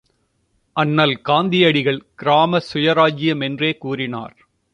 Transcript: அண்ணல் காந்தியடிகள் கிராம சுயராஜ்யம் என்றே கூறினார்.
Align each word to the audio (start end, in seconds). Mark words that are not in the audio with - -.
அண்ணல் 0.75 1.21
காந்தியடிகள் 1.21 2.01
கிராம 2.15 2.61
சுயராஜ்யம் 2.73 3.43
என்றே 3.43 3.77
கூறினார். 3.77 4.35